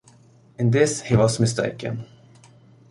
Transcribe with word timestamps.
In 0.57 0.71
this 0.71 1.03
he 1.03 1.15
was 1.15 1.39
mistaken. 1.39 2.07